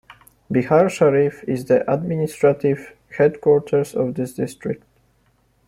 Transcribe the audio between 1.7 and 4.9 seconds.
administrative headquarters of this district.